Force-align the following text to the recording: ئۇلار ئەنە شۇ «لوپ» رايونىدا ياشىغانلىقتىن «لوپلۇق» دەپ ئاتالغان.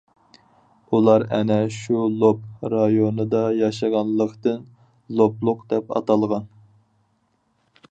ئۇلار 0.95 1.25
ئەنە 1.37 1.57
شۇ 1.75 1.99
«لوپ» 2.23 2.65
رايونىدا 2.75 3.43
ياشىغانلىقتىن 3.59 4.67
«لوپلۇق» 5.21 5.63
دەپ 5.75 5.97
ئاتالغان. 5.99 6.51